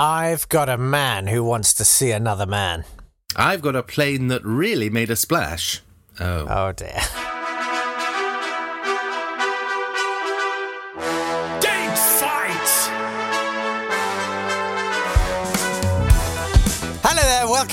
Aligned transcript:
I've 0.00 0.48
got 0.48 0.68
a 0.68 0.78
man 0.78 1.26
who 1.26 1.42
wants 1.42 1.74
to 1.74 1.84
see 1.84 2.12
another 2.12 2.46
man. 2.46 2.84
I've 3.34 3.60
got 3.62 3.74
a 3.74 3.82
plane 3.82 4.28
that 4.28 4.44
really 4.44 4.88
made 4.90 5.10
a 5.10 5.16
splash. 5.16 5.82
Oh. 6.20 6.46
Oh 6.48 6.70
dear. 6.70 7.00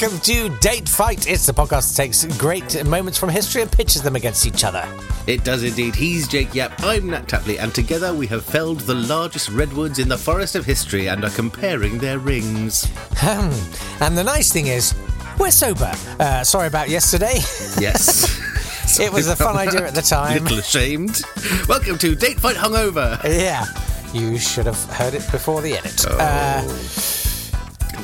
Welcome 0.02 0.20
to 0.20 0.50
Date 0.57 0.89
Fight. 0.89 1.25
It's 1.25 1.46
the 1.46 1.54
podcast 1.54 1.95
that 1.95 2.04
takes 2.04 2.25
great 2.38 2.86
moments 2.86 3.18
from 3.18 3.30
history 3.30 3.62
and 3.62 3.71
pitches 3.71 4.02
them 4.02 4.18
against 4.18 4.45
each 4.45 4.66
other. 4.66 4.86
It 5.25 5.45
does 5.45 5.64
indeed. 5.64 5.95
He's 5.95 6.27
Jake 6.27 6.54
Yap, 6.54 6.73
I'm 6.84 7.12
Nat 7.12 7.30
Tapley, 7.30 7.59
and 7.59 7.73
together 7.73 8.13
we 8.13 8.27
have 8.27 8.44
felled 8.44 8.81
the 8.81 8.95
largest 8.95 9.48
redwoods 9.50 9.98
in 9.98 10.09
the 10.09 10.18
forest 10.18 10.55
of 10.55 10.66
history 10.66 11.08
and 11.08 11.23
are 11.23 11.30
comparing 11.30 11.98
their 11.98 12.20
rings. 12.20 12.91
and 13.21 14.17
the 14.17 14.23
nice 14.23 14.52
thing 14.52 14.67
is, 14.67 14.94
we're 15.39 15.50
sober. 15.50 15.94
Uh, 16.20 16.44
sorry 16.44 16.67
about 16.67 16.89
yesterday. 16.89 17.36
Yes. 17.80 19.00
it 19.00 19.14
was 19.14 19.30
a 19.30 19.36
fun 19.36 19.55
idea 19.55 19.88
at 19.88 19.95
the 19.95 20.02
time. 20.02 20.44
Little 20.44 20.59
ashamed. 20.59 21.22
Welcome 21.70 21.98
to 22.00 22.16
Date 22.16 22.39
Fight 22.41 22.58
Hungover. 22.58 23.23
Yeah, 23.23 23.66
you 24.12 24.39
should 24.39 24.66
have 24.66 24.84
heard 24.86 25.14
it 25.14 25.23
before 25.31 25.62
the 25.62 25.77
edit. 25.77 26.05
Oh. 26.09 26.17
Uh, 26.20 27.15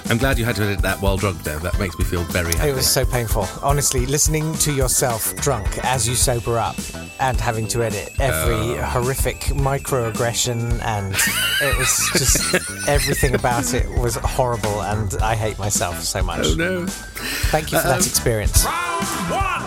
I'm 0.09 0.17
glad 0.17 0.37
you 0.37 0.43
had 0.45 0.55
to 0.57 0.63
edit 0.63 0.81
that 0.81 1.01
while 1.01 1.15
drunk, 1.15 1.41
though. 1.43 1.57
That 1.59 1.79
makes 1.79 1.97
me 1.97 2.03
feel 2.03 2.23
very 2.23 2.53
happy. 2.53 2.69
it 2.69 2.75
was 2.75 2.89
so 2.91 3.05
painful. 3.05 3.47
Honestly, 3.61 4.05
listening 4.05 4.53
to 4.55 4.73
yourself 4.73 5.33
drunk 5.37 5.77
as 5.85 6.07
you 6.07 6.15
sober 6.15 6.57
up 6.57 6.75
and 7.21 7.39
having 7.39 7.67
to 7.69 7.83
edit 7.83 8.11
every 8.19 8.77
Oh. 8.77 8.81
horrific 8.83 9.39
microaggression 9.55 10.81
and 10.83 11.13
it 11.61 11.77
was 11.77 12.09
just 12.13 12.53
everything 12.89 13.35
about 13.35 13.73
it 13.73 13.87
was 13.99 14.15
horrible 14.15 14.81
and 14.83 15.15
I 15.21 15.35
hate 15.35 15.57
myself 15.59 16.01
so 16.01 16.21
much. 16.23 16.45
Oh 16.45 16.55
no. 16.55 16.85
Thank 16.87 17.71
you 17.71 17.79
for 17.79 17.87
that 17.87 18.01
um, 18.01 18.05
experience. 18.05 18.65
Round 18.65 19.05
one! 19.31 19.61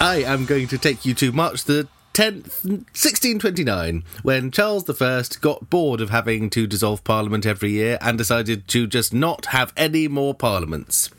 I 0.00 0.22
am 0.26 0.44
going 0.44 0.68
to 0.68 0.78
take 0.78 1.04
you 1.04 1.14
to 1.14 1.32
March 1.32 1.64
the 1.64 1.88
10th, 2.14 2.64
1629, 2.64 4.04
when 4.22 4.52
Charles 4.52 4.88
I 4.88 5.22
got 5.40 5.68
bored 5.68 6.00
of 6.00 6.10
having 6.10 6.48
to 6.50 6.64
dissolve 6.64 7.02
Parliament 7.02 7.44
every 7.44 7.72
year 7.72 7.98
and 8.00 8.16
decided 8.16 8.68
to 8.68 8.86
just 8.86 9.12
not 9.12 9.46
have 9.46 9.72
any 9.76 10.06
more 10.06 10.32
parliaments. 10.32 11.10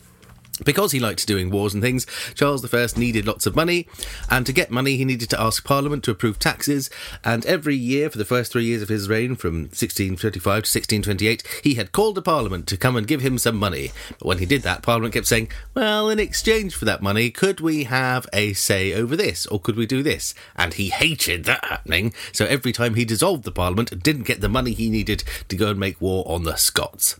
Because 0.64 0.94
he 0.94 1.00
liked 1.00 1.28
doing 1.28 1.52
wars 1.52 1.74
and 1.74 1.84
things, 1.84 2.06
Charles 2.34 2.64
I 2.74 2.88
needed 2.98 3.28
lots 3.28 3.46
of 3.46 3.56
money, 3.56 3.88
and 4.30 4.46
to 4.46 4.54
get 4.54 4.72
money, 4.72 4.96
he 4.96 5.06
needed 5.06 5.30
to 5.32 5.42
ask 5.42 5.66
Parliament 5.66 6.04
to 6.06 6.12
approve 6.12 6.40
taxes. 6.40 6.90
And 7.24 7.46
every 7.46 7.76
year, 7.76 8.10
for 8.10 8.18
the 8.18 8.26
first 8.26 8.52
three 8.52 8.66
years 8.66 8.82
of 8.82 8.90
his 8.90 9.10
reign, 9.10 9.36
from 9.36 9.64
1635 9.64 10.44
to 10.44 10.50
1628, 10.50 11.44
he 11.64 11.74
had 11.76 11.92
called 11.92 12.18
a 12.18 12.22
Parliament 12.22 12.68
to 12.68 12.78
come 12.78 12.96
and 12.96 13.08
give 13.08 13.22
him 13.22 13.38
some 13.38 13.58
money. 13.58 13.92
But 14.20 14.28
when 14.28 14.38
he 14.38 14.46
did 14.46 14.62
that, 14.64 14.82
Parliament 14.82 15.14
kept 15.14 15.28
saying, 15.28 15.50
Well, 15.74 16.10
in 16.10 16.20
exchange 16.20 16.76
for 16.76 16.86
that 16.86 17.02
money, 17.02 17.32
could 17.32 17.60
we 17.60 17.86
have 17.86 18.28
a 18.32 18.54
say 18.54 18.94
over 18.94 19.16
this, 19.16 19.46
or 19.48 19.60
could 19.60 19.76
we 19.76 19.86
do 19.86 20.04
this? 20.04 20.34
And 20.56 20.74
he 20.76 20.90
hated 20.90 21.44
that 21.46 21.66
happening, 21.66 22.14
so 22.32 22.46
every 22.46 22.72
time 22.72 22.96
he 22.96 23.06
dissolved 23.06 23.44
the 23.44 23.52
Parliament 23.52 23.92
and 23.92 24.02
didn't 24.02 24.24
get 24.24 24.42
the 24.42 24.50
money 24.50 24.72
he 24.72 24.90
needed 24.90 25.24
to 25.50 25.56
go 25.56 25.70
and 25.70 25.80
make 25.80 26.00
war 26.00 26.24
on 26.28 26.44
the 26.44 26.56
Scots. 26.56 27.18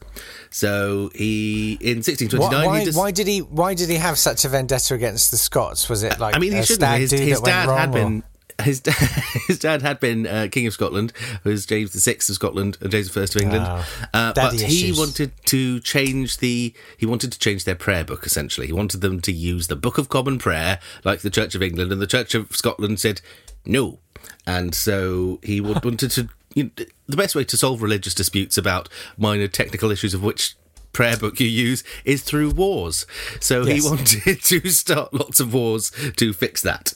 So 0.50 1.12
he, 1.14 1.74
in 1.82 1.98
1629, 1.98 2.50
Why, 2.50 2.66
why, 2.66 2.80
he 2.80 2.86
just. 2.86 2.98
why 2.98 3.12
did 3.12 3.25
he? 3.28 3.40
Why 3.40 3.74
did 3.74 3.90
he 3.90 3.96
have 3.96 4.18
such 4.18 4.46
a 4.46 4.50
vendetta 4.50 4.94
against 4.94 5.32
the 5.32 5.38
Scots? 5.38 5.90
Was 5.90 6.04
it 6.04 6.20
like 6.20 6.36
I 6.36 6.40
mean, 6.40 6.54
he 6.54 6.64
shouldn't. 6.64 7.00
His, 7.00 7.12
his 7.12 7.42
dad 7.42 7.70
had 7.70 7.90
or- 7.90 7.94
been. 7.94 8.24
His 8.64 8.80
dad, 8.80 8.96
his 9.48 9.60
dad 9.60 9.82
had 9.82 10.00
been 10.00 10.26
uh, 10.26 10.48
King 10.50 10.66
of 10.66 10.72
Scotland, 10.72 11.12
who 11.44 11.50
was 11.50 11.66
James 11.66 11.92
the 11.92 12.00
Sixth 12.00 12.30
of 12.30 12.36
Scotland 12.36 12.78
and 12.80 12.90
James 12.90 13.08
the 13.08 13.14
First 13.14 13.36
of 13.36 13.42
England. 13.42 13.66
Oh, 13.68 13.86
uh, 14.14 14.32
but 14.32 14.52
daddy 14.54 14.64
he 14.64 14.94
wanted 14.94 15.34
to 15.48 15.82
change 15.82 16.38
the. 16.38 16.74
He 16.98 17.06
wanted 17.06 17.34
to 17.34 17.40
change 17.40 17.66
their 17.66 17.76
prayer 17.76 18.06
book. 18.06 18.26
Essentially, 18.26 18.68
he 18.68 18.74
wanted 18.74 19.02
them 19.02 19.20
to 19.22 19.34
use 19.34 19.68
the 19.68 19.76
Book 19.76 19.98
of 19.98 20.08
Common 20.08 20.40
Prayer, 20.40 20.80
like 21.04 21.20
the 21.20 21.30
Church 21.30 21.54
of 21.54 21.62
England, 21.62 21.92
and 21.92 22.02
the 22.02 22.08
Church 22.08 22.34
of 22.34 22.56
Scotland 22.56 22.98
said 23.00 23.20
no. 23.66 24.00
And 24.48 24.74
so 24.74 25.40
he 25.44 25.60
would, 25.60 25.84
wanted 25.84 26.12
to. 26.12 26.30
You 26.54 26.64
know, 26.64 26.86
the 27.08 27.18
best 27.18 27.36
way 27.36 27.44
to 27.44 27.58
solve 27.58 27.82
religious 27.82 28.14
disputes 28.14 28.58
about 28.58 28.88
minor 29.18 29.50
technical 29.50 29.92
issues 29.92 30.14
of 30.14 30.24
which 30.24 30.56
prayer 30.96 31.18
book 31.18 31.40
you 31.40 31.48
use 31.48 31.84
is 32.06 32.24
through 32.24 32.52
wars. 32.52 33.06
So 33.40 33.64
Yes. 33.64 33.84
he 33.84 33.90
wanted 33.90 34.42
to 34.44 34.70
start 34.70 35.14
lots 35.14 35.40
of 35.40 35.54
wars 35.54 35.92
to 36.18 36.34
fix 36.34 36.62
that. 36.62 36.94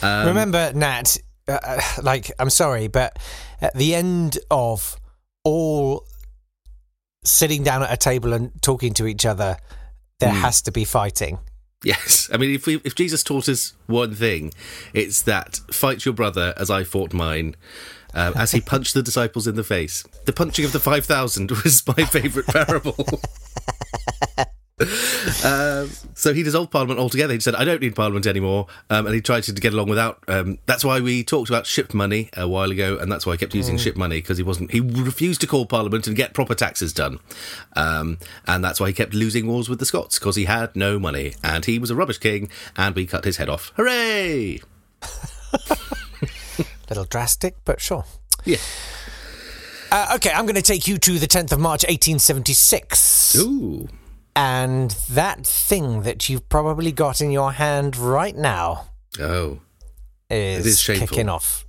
Um, 0.00 0.28
Remember, 0.28 0.72
Nat, 0.74 1.18
uh, 1.48 1.58
uh, 1.62 1.80
like, 2.02 2.30
I'm 2.38 2.50
sorry, 2.50 2.86
but 2.88 3.18
at 3.60 3.74
the 3.74 3.94
end 3.94 4.38
of 4.50 4.96
all 5.44 6.06
sitting 7.24 7.62
down 7.62 7.82
at 7.82 7.92
a 7.92 7.96
table 7.96 8.32
and 8.32 8.50
talking 8.62 8.94
to 8.94 9.06
each 9.06 9.26
other, 9.26 9.56
there 10.20 10.30
Hmm. 10.32 10.40
has 10.40 10.62
to 10.62 10.72
be 10.72 10.84
fighting. 10.84 11.38
Yes, 11.84 12.30
I 12.32 12.36
mean, 12.36 12.54
if 12.54 12.66
we, 12.66 12.80
if 12.84 12.94
Jesus 12.94 13.22
taught 13.22 13.48
us 13.48 13.74
one 13.86 14.14
thing, 14.14 14.52
it's 14.94 15.22
that 15.22 15.56
fight 15.70 16.04
your 16.04 16.14
brother 16.14 16.54
as 16.56 16.70
I 16.70 16.84
fought 16.84 17.12
mine. 17.12 17.56
Uh, 18.14 18.30
as 18.36 18.52
he 18.52 18.60
punched 18.72 18.92
the 18.92 19.02
disciples 19.02 19.46
in 19.46 19.54
the 19.54 19.64
face. 19.64 20.04
The 20.26 20.34
punching 20.34 20.66
of 20.66 20.72
the 20.72 20.80
5,000 20.80 21.50
was 21.64 21.82
my 21.86 22.04
favourite 22.04 22.46
parable. 22.46 23.06
um, 25.44 25.90
so 26.14 26.32
he 26.34 26.42
dissolved 26.42 26.70
Parliament 26.70 26.98
altogether. 26.98 27.34
He 27.34 27.40
said, 27.40 27.54
I 27.54 27.64
don't 27.64 27.80
need 27.80 27.94
Parliament 27.94 28.26
anymore. 28.26 28.66
Um, 28.90 29.06
and 29.06 29.14
he 29.14 29.20
tried 29.20 29.44
to 29.44 29.52
get 29.52 29.72
along 29.72 29.88
without. 29.88 30.22
Um, 30.28 30.58
that's 30.66 30.84
why 30.84 31.00
we 31.00 31.22
talked 31.22 31.50
about 31.50 31.66
ship 31.66 31.94
money 31.94 32.30
a 32.36 32.48
while 32.48 32.70
ago, 32.70 32.98
and 32.98 33.10
that's 33.10 33.26
why 33.26 33.34
I 33.34 33.36
kept 33.36 33.54
using 33.54 33.76
ship 33.76 33.96
money 33.96 34.16
because 34.16 34.38
he 34.38 34.42
wasn't. 34.42 34.70
He 34.70 34.80
refused 34.80 35.40
to 35.42 35.46
call 35.46 35.66
Parliament 35.66 36.06
and 36.06 36.16
get 36.16 36.34
proper 36.34 36.54
taxes 36.54 36.92
done. 36.92 37.18
Um, 37.76 38.18
and 38.46 38.64
that's 38.64 38.80
why 38.80 38.88
he 38.88 38.92
kept 38.92 39.14
losing 39.14 39.46
wars 39.46 39.68
with 39.68 39.78
the 39.78 39.86
Scots 39.86 40.18
because 40.18 40.36
he 40.36 40.46
had 40.46 40.74
no 40.74 40.98
money. 40.98 41.34
And 41.44 41.64
he 41.64 41.78
was 41.78 41.90
a 41.90 41.94
rubbish 41.94 42.18
king, 42.18 42.50
and 42.76 42.94
we 42.94 43.06
cut 43.06 43.24
his 43.24 43.36
head 43.36 43.48
off. 43.48 43.72
Hooray! 43.76 44.60
A 45.52 45.76
little 46.88 47.04
drastic, 47.04 47.56
but 47.64 47.80
sure. 47.80 48.04
Yeah. 48.44 48.58
Uh, 49.90 50.12
okay, 50.16 50.30
I'm 50.30 50.46
going 50.46 50.56
to 50.56 50.62
take 50.62 50.88
you 50.88 50.96
to 50.98 51.18
the 51.18 51.26
10th 51.26 51.52
of 51.52 51.60
March, 51.60 51.84
1876. 51.84 53.36
Ooh. 53.36 53.88
And 54.34 54.90
that 55.10 55.46
thing 55.46 56.02
that 56.02 56.28
you've 56.28 56.48
probably 56.48 56.90
got 56.92 57.20
in 57.20 57.30
your 57.30 57.52
hand 57.52 57.96
right 57.96 58.34
now 58.36 58.86
Oh. 59.20 59.58
is, 60.30 60.64
is 60.66 60.82
kicking 60.98 61.28
off. 61.28 61.66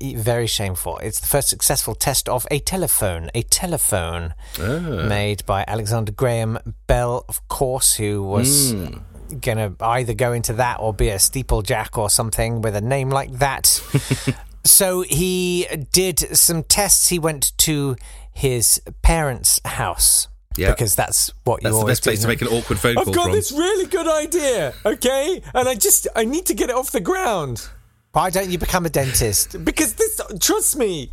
Very 0.00 0.46
shameful. 0.46 0.98
It's 0.98 1.20
the 1.20 1.26
first 1.26 1.48
successful 1.48 1.94
test 1.94 2.28
of 2.28 2.46
a 2.50 2.58
telephone. 2.60 3.30
A 3.34 3.42
telephone 3.42 4.32
Ah. 4.58 4.62
made 4.62 5.44
by 5.44 5.64
Alexander 5.66 6.12
Graham 6.12 6.58
Bell, 6.86 7.24
of 7.28 7.46
course, 7.48 7.94
who 7.94 8.22
was 8.22 8.72
Hmm. 8.72 8.98
going 9.40 9.58
to 9.58 9.74
either 9.84 10.14
go 10.14 10.32
into 10.32 10.52
that 10.54 10.78
or 10.80 10.94
be 10.94 11.08
a 11.10 11.16
steeplejack 11.16 11.98
or 11.98 12.08
something 12.08 12.62
with 12.62 12.76
a 12.76 12.80
name 12.80 13.10
like 13.10 13.32
that. 13.40 13.66
so 14.64 15.02
he 15.02 15.66
did 15.92 16.18
some 16.36 16.62
tests. 16.62 17.08
He 17.08 17.18
went 17.18 17.52
to 17.58 17.96
his 18.32 18.80
parents' 19.02 19.60
house. 19.64 20.28
Yeah. 20.56 20.70
Because 20.70 20.94
that's 20.94 21.32
what 21.44 21.62
That's 21.62 21.64
you 21.64 21.70
the 21.70 21.80
always 21.80 21.98
best 21.98 22.04
place 22.04 22.18
do. 22.18 22.22
to 22.22 22.28
make 22.28 22.42
an 22.42 22.48
awkward 22.48 22.78
phone 22.78 22.94
call. 22.94 23.08
I've 23.08 23.14
got 23.14 23.24
from. 23.24 23.32
this 23.32 23.52
really 23.52 23.86
good 23.86 24.08
idea, 24.08 24.74
okay? 24.84 25.42
And 25.54 25.68
I 25.68 25.74
just 25.74 26.06
I 26.16 26.24
need 26.24 26.46
to 26.46 26.54
get 26.54 26.70
it 26.70 26.76
off 26.76 26.92
the 26.92 27.00
ground. 27.00 27.68
Why 28.16 28.30
don't 28.30 28.48
you 28.48 28.56
become 28.56 28.86
a 28.86 28.88
dentist? 28.88 29.62
Because 29.62 29.92
this 29.92 30.18
trust 30.40 30.78
me. 30.78 31.10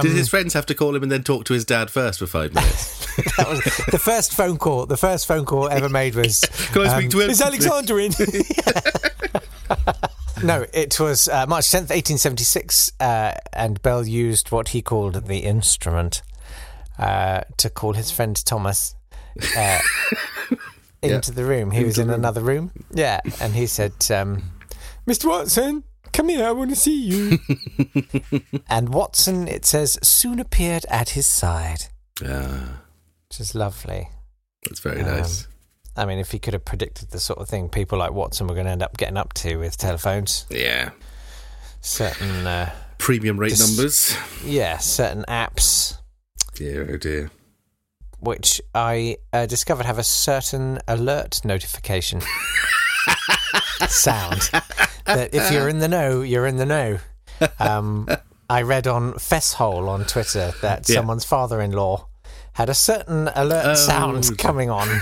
Did 0.00 0.12
his 0.12 0.30
friends 0.30 0.54
have 0.54 0.64
to 0.66 0.74
call 0.74 0.96
him 0.96 1.02
and 1.02 1.12
then 1.12 1.22
talk 1.22 1.44
to 1.44 1.52
his 1.52 1.66
dad 1.66 1.90
first 1.90 2.20
for 2.20 2.26
five 2.26 2.54
minutes? 2.54 3.04
That 3.38 3.48
was 3.48 3.60
the 3.90 3.98
first 3.98 4.34
phone 4.34 4.58
call. 4.58 4.84
The 4.84 4.98
first 4.98 5.26
phone 5.26 5.46
call 5.46 5.70
ever 5.70 5.88
made 5.88 6.14
was 6.14 6.40
Can 6.72 6.86
I 6.86 6.98
speak 6.98 7.10
to 7.12 7.20
him? 7.20 7.30
Is 7.30 7.40
Alexander 7.40 7.98
in? 7.98 8.12
no, 10.42 10.66
it 10.74 11.00
was 11.00 11.28
uh, 11.28 11.46
March 11.46 11.64
10th, 11.66 11.88
1876, 11.90 12.92
uh, 13.00 13.32
and 13.54 13.80
Bell 13.80 14.06
used 14.06 14.50
what 14.50 14.68
he 14.68 14.82
called 14.82 15.26
the 15.26 15.38
instrument 15.38 16.20
uh, 16.98 17.42
to 17.58 17.70
call 17.70 17.92
his 17.94 18.10
friend 18.10 18.36
Thomas 18.44 18.94
uh, 19.56 19.78
into 21.02 21.30
the 21.32 21.44
room. 21.44 21.70
He 21.70 21.84
was 21.84 21.98
in 21.98 22.10
another 22.10 22.40
room. 22.40 22.70
Yeah, 22.92 23.20
and 23.40 23.54
he 23.54 23.66
said, 23.66 23.92
um, 24.10 24.42
Mr. 25.06 25.26
Watson, 25.26 25.84
come 26.12 26.28
here, 26.28 26.44
I 26.46 26.52
want 26.52 26.70
to 26.70 26.76
see 26.76 27.00
you. 27.02 27.38
and 28.68 28.88
Watson, 28.94 29.48
it 29.48 29.64
says, 29.64 29.98
soon 30.02 30.40
appeared 30.40 30.84
at 30.88 31.10
his 31.10 31.26
side, 31.26 31.84
Ah, 32.24 32.80
which 33.28 33.40
is 33.40 33.54
lovely. 33.54 34.08
that's 34.64 34.80
very 34.80 35.00
Um, 35.02 35.06
nice. 35.18 35.46
I 35.98 36.04
mean, 36.04 36.18
if 36.18 36.30
he 36.32 36.38
could 36.38 36.52
have 36.52 36.64
predicted 36.66 37.10
the 37.10 37.20
sort 37.20 37.38
of 37.38 37.48
thing 37.48 37.68
people 37.70 37.98
like 37.98 38.12
Watson 38.12 38.46
were 38.46 38.54
going 38.54 38.66
to 38.66 38.72
end 38.72 38.82
up 38.82 38.96
getting 38.98 39.16
up 39.16 39.32
to 39.34 39.56
with 39.56 39.76
telephones, 39.78 40.44
Yeah. 40.50 40.90
certain, 41.80 42.46
uh, 42.46 42.70
Premium 42.98 43.38
rate 43.38 43.50
Dis- 43.50 43.76
numbers. 43.76 44.16
yeah, 44.44 44.78
certain 44.78 45.24
apps 45.28 45.98
Dear, 46.56 46.88
oh 46.92 46.96
dear. 46.96 47.30
which 48.20 48.60
I 48.74 49.18
uh, 49.32 49.46
discovered 49.46 49.86
have 49.86 49.98
a 49.98 50.02
certain 50.02 50.78
alert 50.88 51.44
notification 51.44 52.20
sound 53.88 54.40
that 55.04 55.30
if 55.34 55.52
you're 55.52 55.68
in 55.68 55.78
the 55.80 55.88
know, 55.88 56.22
you're 56.22 56.46
in 56.46 56.56
the 56.56 56.66
know. 56.66 56.98
Um, 57.58 58.08
I 58.48 58.62
read 58.62 58.86
on 58.86 59.14
Fesshole 59.18 59.88
on 59.90 60.04
Twitter 60.06 60.52
that 60.62 60.88
Yeah. 60.88 60.96
someone's 60.96 61.24
father-in-law 61.24 62.06
had 62.54 62.70
a 62.70 62.74
certain 62.74 63.28
alert 63.34 63.66
Oh. 63.66 63.74
sound 63.74 64.38
coming 64.38 64.70
on. 64.70 64.88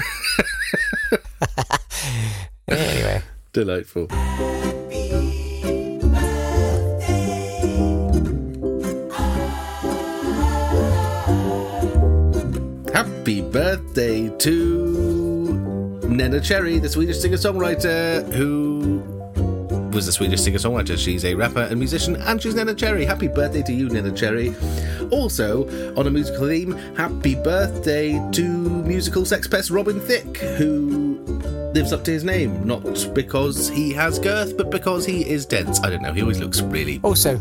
anyway, 2.68 3.22
Delightful. 3.52 4.08
Happy 13.24 13.40
birthday 13.40 14.28
to 14.36 15.98
Neneh 16.02 16.44
Cherry, 16.44 16.78
the 16.78 16.90
Swedish 16.90 17.20
singer 17.20 17.38
songwriter 17.38 18.30
who 18.34 19.02
was 19.94 20.06
a 20.06 20.12
Swedish 20.12 20.42
singer 20.42 20.58
songwriter. 20.58 20.98
She's 20.98 21.24
a 21.24 21.34
rapper 21.34 21.62
and 21.62 21.78
musician, 21.78 22.16
and 22.16 22.42
she's 22.42 22.54
Neneh 22.54 22.76
Cherry. 22.76 23.06
Happy 23.06 23.28
birthday 23.28 23.62
to 23.62 23.72
you, 23.72 23.88
Neneh 23.88 24.14
Cherry. 24.14 24.54
Also, 25.10 25.66
on 25.96 26.06
a 26.06 26.10
musical 26.10 26.48
theme, 26.48 26.72
happy 26.98 27.34
birthday 27.34 28.12
to 28.32 28.42
musical 28.42 29.24
sex 29.24 29.48
pest 29.48 29.70
Robin 29.70 30.00
Thicke, 30.00 30.36
who 30.58 31.18
lives 31.74 31.94
up 31.94 32.04
to 32.04 32.10
his 32.10 32.24
name, 32.24 32.66
not 32.66 33.08
because 33.14 33.70
he 33.70 33.90
has 33.94 34.18
girth, 34.18 34.54
but 34.54 34.70
because 34.70 35.06
he 35.06 35.26
is 35.26 35.46
dense. 35.46 35.80
I 35.80 35.88
don't 35.88 36.02
know, 36.02 36.12
he 36.12 36.20
always 36.20 36.40
looks 36.40 36.60
really. 36.60 37.00
also, 37.02 37.38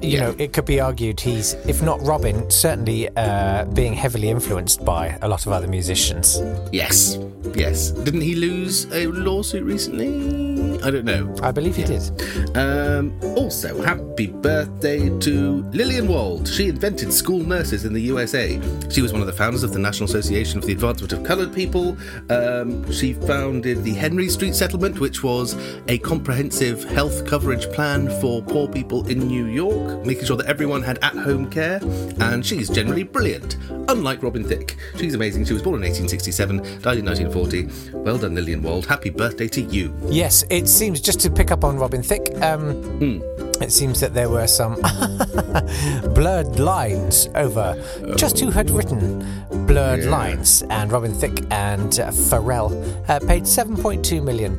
you 0.00 0.20
know, 0.20 0.34
it 0.38 0.52
could 0.52 0.64
be 0.64 0.80
argued 0.80 1.20
he's, 1.20 1.54
if 1.66 1.82
not 1.82 2.00
Robin, 2.02 2.50
certainly 2.50 3.08
uh, 3.16 3.64
being 3.66 3.94
heavily 3.94 4.28
influenced 4.28 4.84
by 4.84 5.18
a 5.22 5.28
lot 5.28 5.46
of 5.46 5.52
other 5.52 5.66
musicians. 5.66 6.40
Yes, 6.72 7.18
yes. 7.54 7.90
Didn't 7.90 8.20
he 8.20 8.34
lose 8.34 8.86
a 8.92 9.06
lawsuit 9.06 9.64
recently? 9.64 10.47
I 10.82 10.90
don't 10.90 11.04
know. 11.04 11.34
I 11.42 11.50
believe 11.50 11.76
he 11.76 11.84
did. 11.84 12.56
Um, 12.56 13.18
also, 13.36 13.80
happy 13.82 14.28
birthday 14.28 15.08
to 15.20 15.62
Lillian 15.72 16.08
Wald. 16.08 16.48
She 16.48 16.68
invented 16.68 17.12
school 17.12 17.40
nurses 17.40 17.84
in 17.84 17.92
the 17.92 18.00
USA. 18.02 18.60
She 18.90 19.02
was 19.02 19.12
one 19.12 19.20
of 19.20 19.26
the 19.26 19.32
founders 19.32 19.62
of 19.62 19.72
the 19.72 19.78
National 19.78 20.08
Association 20.08 20.60
for 20.60 20.66
the 20.66 20.72
Advancement 20.72 21.12
of 21.12 21.24
Coloured 21.24 21.52
People. 21.52 21.96
Um, 22.30 22.90
she 22.92 23.12
founded 23.12 23.82
the 23.84 23.94
Henry 23.94 24.28
Street 24.28 24.54
Settlement, 24.54 25.00
which 25.00 25.22
was 25.22 25.56
a 25.88 25.98
comprehensive 25.98 26.84
health 26.84 27.26
coverage 27.26 27.68
plan 27.72 28.08
for 28.20 28.42
poor 28.42 28.68
people 28.68 29.06
in 29.08 29.18
New 29.20 29.46
York, 29.46 30.04
making 30.06 30.24
sure 30.24 30.36
that 30.36 30.46
everyone 30.46 30.82
had 30.82 30.98
at 30.98 31.14
home 31.14 31.50
care. 31.50 31.80
And 32.20 32.44
she's 32.44 32.68
generally 32.70 33.02
brilliant, 33.02 33.56
unlike 33.88 34.22
Robin 34.22 34.44
Thicke. 34.44 34.76
She's 34.96 35.14
amazing. 35.14 35.44
She 35.44 35.52
was 35.52 35.62
born 35.62 35.82
in 35.82 35.90
1867, 35.90 36.56
died 36.82 36.98
in 36.98 37.04
1940. 37.04 37.92
Well 37.98 38.18
done, 38.18 38.34
Lillian 38.34 38.62
Wald. 38.62 38.86
Happy 38.86 39.10
birthday 39.10 39.48
to 39.48 39.60
you. 39.62 39.94
Yes, 40.08 40.44
it 40.68 40.70
seems, 40.70 41.00
just 41.00 41.20
to 41.20 41.30
pick 41.30 41.50
up 41.50 41.64
on 41.64 41.78
Robin 41.78 42.02
Thicke, 42.02 42.30
um, 42.42 43.22
it 43.62 43.72
seems 43.72 44.00
that 44.00 44.12
there 44.12 44.28
were 44.28 44.46
some 44.46 44.74
blurred 46.14 46.58
lines 46.60 47.26
over 47.34 47.74
just 48.16 48.38
who 48.38 48.50
had 48.50 48.68
written 48.70 49.24
Blurred 49.66 50.04
Yeah. 50.04 50.10
Lines, 50.10 50.62
and 50.68 50.92
Robin 50.92 51.12
Thicke 51.14 51.42
and 51.50 51.98
uh, 51.98 52.08
Pharrell 52.10 52.70
uh, 53.08 53.18
paid 53.20 53.44
$7.2 53.44 54.22
million. 54.22 54.56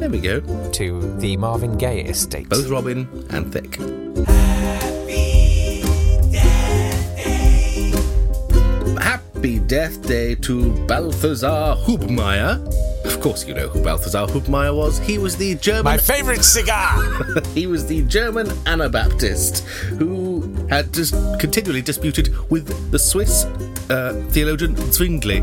there 0.00 0.10
we 0.10 0.18
go. 0.20 0.40
to 0.72 1.16
the 1.18 1.36
Marvin 1.36 1.78
Gaye 1.78 2.00
estate. 2.00 2.48
Both 2.48 2.68
Robin 2.68 3.08
and 3.30 3.52
Thicke. 3.52 3.76
Happy 9.00 9.58
Death 9.60 10.02
Day 10.06 10.34
to 10.36 10.72
Balthasar 10.86 11.76
Hubmaier. 11.86 12.58
Of 13.16 13.22
course, 13.22 13.48
you 13.48 13.54
know 13.54 13.66
who 13.66 13.82
Balthasar 13.82 14.26
Hubmaier 14.26 14.76
was. 14.76 14.98
He 14.98 15.16
was 15.16 15.38
the 15.38 15.54
German. 15.54 15.84
My 15.84 15.96
favourite 15.96 16.44
cigar! 16.44 17.24
he 17.54 17.66
was 17.66 17.86
the 17.86 18.02
German 18.02 18.52
Anabaptist 18.66 19.64
who 19.98 20.42
had 20.68 20.92
just 20.92 21.14
continually 21.40 21.80
disputed 21.80 22.28
with 22.50 22.90
the 22.90 22.98
Swiss 22.98 23.44
uh, 23.88 24.22
theologian 24.28 24.76
Zwingli. 24.92 25.40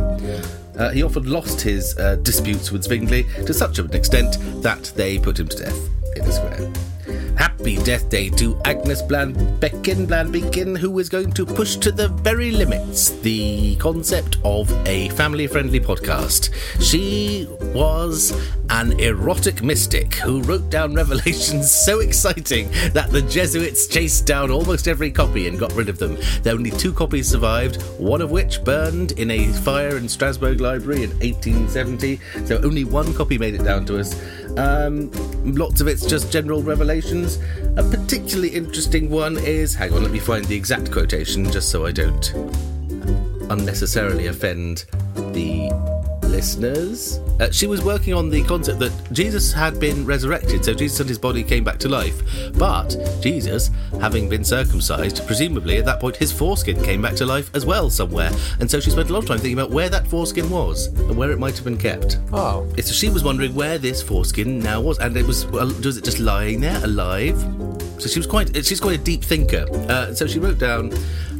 Uh, 0.77 0.91
he 0.91 1.01
often 1.01 1.23
lost 1.23 1.61
his 1.61 1.97
uh, 1.97 2.15
disputes 2.17 2.71
with 2.71 2.83
Zwingli 2.83 3.23
to 3.47 3.53
such 3.55 3.79
an 3.79 3.91
extent 3.95 4.37
that 4.61 4.93
they 4.95 5.17
put 5.17 5.39
him 5.39 5.47
to 5.47 5.57
death 5.57 5.89
in 6.15 6.23
the 6.25 6.31
square. 6.31 6.92
Happy 7.37 7.77
Death 7.77 8.09
Day 8.09 8.29
to 8.31 8.59
Agnes 8.65 9.01
Blannbekin, 9.01 10.05
Blannbekin, 10.07 10.77
who 10.77 10.99
is 10.99 11.09
going 11.09 11.31
to 11.31 11.45
push 11.45 11.75
to 11.77 11.91
the 11.91 12.07
very 12.09 12.51
limits 12.51 13.11
the 13.21 13.75
concept 13.77 14.37
of 14.43 14.71
a 14.87 15.09
family 15.09 15.47
friendly 15.47 15.79
podcast. 15.79 16.53
She 16.81 17.47
was 17.73 18.33
an 18.69 18.99
erotic 18.99 19.63
mystic 19.63 20.15
who 20.15 20.41
wrote 20.41 20.69
down 20.69 20.93
revelations 20.95 21.71
so 21.71 21.99
exciting 21.99 22.69
that 22.93 23.11
the 23.11 23.21
Jesuits 23.21 23.87
chased 23.87 24.25
down 24.25 24.51
almost 24.51 24.87
every 24.87 25.11
copy 25.11 25.47
and 25.47 25.59
got 25.59 25.73
rid 25.73 25.89
of 25.89 25.97
them. 25.97 26.17
There 26.41 26.53
only 26.53 26.71
two 26.71 26.93
copies 26.93 27.29
survived, 27.29 27.81
one 27.99 28.21
of 28.21 28.31
which 28.31 28.63
burned 28.63 29.13
in 29.13 29.31
a 29.31 29.47
fire 29.47 29.97
in 29.97 30.07
Strasbourg 30.09 30.59
Library 30.59 31.03
in 31.03 31.11
1870, 31.19 32.19
so 32.45 32.61
only 32.63 32.83
one 32.83 33.13
copy 33.13 33.37
made 33.37 33.55
it 33.55 33.63
down 33.63 33.85
to 33.85 33.99
us. 33.99 34.13
Um, 34.57 35.11
lots 35.43 35.81
of 35.81 35.87
it's 35.87 36.05
just 36.05 36.31
general 36.31 36.61
revelations. 36.61 37.39
A 37.77 37.83
particularly 37.83 38.49
interesting 38.49 39.09
one 39.09 39.37
is 39.37 39.73
hang 39.73 39.93
on, 39.93 40.03
let 40.03 40.11
me 40.11 40.19
find 40.19 40.45
the 40.45 40.55
exact 40.55 40.91
quotation 40.91 41.49
just 41.51 41.69
so 41.69 41.85
I 41.85 41.91
don't 41.91 42.33
unnecessarily 43.49 44.27
offend 44.27 44.85
the 45.33 45.69
listeners. 46.33 47.19
Uh, 47.39 47.51
she 47.51 47.67
was 47.67 47.83
working 47.83 48.13
on 48.13 48.29
the 48.29 48.43
concept 48.43 48.79
that 48.79 48.91
Jesus 49.11 49.53
had 49.53 49.79
been 49.79 50.03
resurrected, 50.03 50.65
so 50.65 50.73
Jesus 50.73 50.99
and 50.99 51.07
his 51.07 51.19
body 51.19 51.43
came 51.43 51.63
back 51.63 51.77
to 51.79 51.87
life. 51.87 52.21
But 52.57 52.97
Jesus, 53.21 53.69
having 54.01 54.27
been 54.29 54.43
circumcised, 54.43 55.25
presumably 55.27 55.77
at 55.77 55.85
that 55.85 55.99
point 55.99 56.15
his 56.15 56.31
foreskin 56.31 56.81
came 56.83 57.03
back 57.03 57.13
to 57.15 57.25
life 57.25 57.53
as 57.55 57.65
well 57.65 57.89
somewhere. 57.89 58.31
And 58.59 58.69
so 58.69 58.79
she 58.79 58.89
spent 58.89 59.11
a 59.11 59.13
lot 59.13 59.19
of 59.19 59.27
time 59.27 59.37
thinking 59.37 59.59
about 59.59 59.69
where 59.69 59.89
that 59.89 60.07
foreskin 60.07 60.49
was 60.49 60.87
and 60.87 61.15
where 61.15 61.31
it 61.31 61.37
might 61.37 61.55
have 61.55 61.65
been 61.65 61.77
kept. 61.77 62.17
Oh. 62.31 62.67
So 62.77 62.93
she 62.93 63.09
was 63.09 63.23
wondering 63.23 63.53
where 63.53 63.77
this 63.77 64.01
foreskin 64.01 64.59
now 64.59 64.81
was, 64.81 64.97
and 64.97 65.15
it 65.15 65.25
was 65.25 65.45
well, 65.45 65.67
was 65.67 65.97
it 65.97 66.03
just 66.03 66.19
lying 66.19 66.61
there 66.61 66.83
alive? 66.83 67.39
So 67.99 68.09
she 68.09 68.17
was 68.17 68.27
quite 68.27 68.55
she's 68.65 68.81
quite 68.81 68.99
a 68.99 69.03
deep 69.03 69.23
thinker. 69.23 69.65
Uh, 69.87 70.13
so 70.15 70.25
she 70.25 70.39
wrote 70.39 70.57
down. 70.57 70.91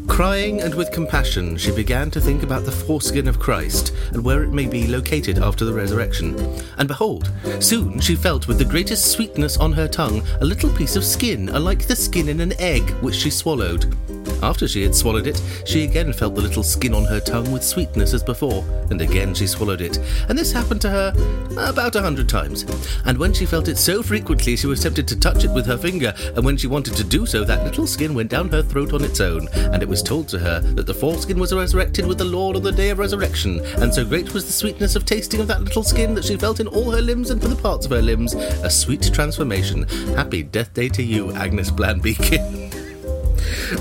Crying 0.08 0.62
and 0.62 0.76
with 0.76 0.92
compassion, 0.92 1.58
she 1.58 1.72
began 1.72 2.12
to 2.12 2.22
think 2.22 2.44
about 2.44 2.66
the 2.66 2.72
foreskin 2.72 3.28
of 3.28 3.40
Christ 3.40 3.94
and 4.12 4.24
where 4.24 4.44
it 4.44 4.52
may 4.52 4.68
be 4.68 4.86
located 4.86 5.40
after 5.40 5.66
the 5.66 5.74
resurrection. 5.74 6.38
And 6.78 6.88
behold, 6.88 7.32
soon 7.60 8.00
she 8.00 8.16
felt 8.16 8.48
with 8.48 8.60
the 8.60 8.66
greatest 8.66 9.12
sweetness 9.12 9.58
on 9.58 9.74
her 9.74 9.88
tongue 9.88 10.22
a 10.42 10.46
little 10.46 10.70
piece 10.72 10.96
of 10.96 11.04
skin, 11.04 11.50
alike 11.50 11.88
the 11.88 11.96
skin 11.96 12.30
in 12.30 12.42
an 12.42 12.54
egg, 12.60 12.88
which 13.02 13.16
she 13.16 13.30
swallowed. 13.32 13.96
After 14.42 14.68
she 14.68 14.84
had 14.84 14.94
swallowed 14.94 15.28
it, 15.28 15.42
she 15.66 15.84
again 15.84 16.12
felt 16.12 16.36
the 16.36 16.42
little 16.42 16.64
skin 16.64 16.94
on 16.94 17.06
her 17.06 17.22
tongue 17.22 17.52
with 17.52 17.64
sweetness 17.64 18.14
as 18.14 18.24
before, 18.24 18.64
and 18.92 19.02
again 19.02 19.34
she 19.34 19.48
swallowed 19.48 19.80
it. 19.80 20.00
And 20.28 20.38
this 20.38 20.52
happened 20.52 20.82
to 20.82 20.90
her 20.90 21.14
about 21.58 21.96
a 21.96 22.02
hundred 22.02 22.28
times. 22.28 22.64
And 23.06 23.18
when 23.18 23.34
she 23.34 23.46
felt 23.46 23.70
it 23.70 23.78
so 23.78 24.04
frequently, 24.04 24.58
she 24.58 24.68
was 24.68 24.82
tempted 24.82 25.08
to 25.08 25.20
touch 25.20 25.46
it 25.46 25.52
with 25.52 25.66
her 25.66 25.78
finger, 25.78 26.14
and 26.36 26.46
when 26.46 26.58
she 26.58 26.68
wanted 26.68 26.96
to 26.96 27.04
do 27.04 27.26
so, 27.26 27.44
that 27.46 27.64
little 27.64 27.88
skin 27.88 28.14
went 28.14 28.32
down 28.32 28.50
her 28.50 28.62
throat 28.62 28.94
on 28.94 29.04
its 29.04 29.22
own, 29.22 29.48
and 29.54 29.82
it 29.82 29.88
was 29.94 30.02
told 30.02 30.28
to 30.28 30.40
her 30.40 30.60
that 30.60 30.88
the 30.88 30.94
foreskin 30.94 31.38
was 31.40 31.54
resurrected 31.54 32.08
with 32.08 32.18
the 32.18 32.24
Lord 32.26 32.56
on 32.56 32.64
the 32.64 32.72
day 32.72 32.90
of 32.90 32.98
resurrection. 32.98 33.60
And 33.78 33.94
so 33.94 34.04
great 34.04 34.34
was 34.34 34.44
the 34.44 34.52
sweetness 34.52 34.96
of 34.96 35.06
tasting 35.06 35.40
of 35.40 35.48
that 35.50 35.62
little 35.62 35.84
skin 35.84 36.16
that 36.16 36.26
she 36.26 36.36
felt 36.36 36.60
in 36.60 36.66
all 36.66 36.90
her 36.90 37.00
limbs 37.00 37.30
and 37.30 37.40
for 37.40 37.48
the 37.48 37.56
parts 37.56 37.86
of 37.86 37.92
her 37.92 38.02
limbs 38.02 38.34
a 38.34 38.72
sweet 38.72 39.14
transformation. 39.14 39.84
Happy 40.16 40.42
death 40.42 40.74
day 40.74 40.90
to 40.90 41.04
you, 41.04 41.32
Agnes 41.34 41.70
Blannbekin. 41.70 42.74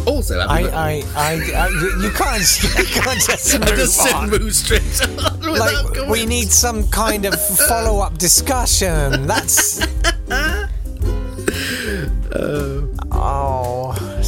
also, 0.07 0.38
I, 0.38 0.64
I, 0.64 1.02
I, 1.16 1.33
I, 1.57 1.69
you- 2.02 2.11
can't, 2.11 2.62
you 2.78 2.85
can't 3.00 3.19
just 3.19 3.54
move 3.59 3.62
I 3.71 3.75
just 3.76 3.97
said 3.97 4.12
on. 4.14 4.28
move 4.28 4.54
straight 4.54 4.83
on 5.19 5.40
Like, 5.40 5.95
going. 5.95 6.11
we 6.11 6.26
need 6.26 6.50
some 6.52 6.87
kind 6.90 7.25
of 7.25 7.35
follow-up 7.57 8.19
discussion. 8.19 9.26
That's. 9.26 9.81
oh, 10.31 10.69